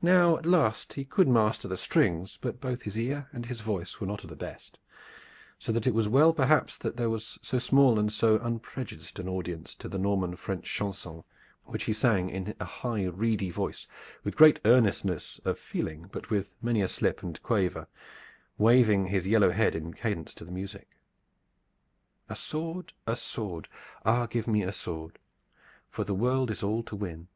[0.00, 3.98] Now at last he could master the strings, but both his ear and his voice
[4.00, 4.78] were not of the best,
[5.58, 9.28] so that it was well perhaps that there was so small and so unprejudiced an
[9.28, 11.24] audience to the Norman French chanson,
[11.64, 13.88] which he sang in a high reedy voice
[14.22, 17.88] with great earnestness of feeling, but with many a slip and quaver,
[18.58, 20.86] waving his yellow head in cadence to the music:
[22.28, 22.92] A sword!
[23.08, 23.66] A sword!
[24.04, 25.18] Ah, give me a sword!
[25.88, 27.26] For the world is all to win.